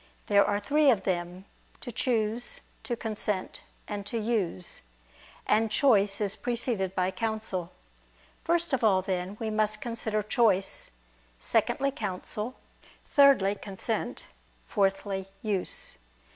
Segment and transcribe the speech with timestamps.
[0.25, 1.45] There are three of them:
[1.81, 4.81] to choose, to consent, and to use.
[5.45, 7.71] And choice is preceded by counsel.
[8.43, 10.89] First of all, then, we must consider choice:
[11.39, 12.55] secondly, counsel;
[13.09, 14.25] thirdly, consent;
[14.65, 15.99] fourthly, use.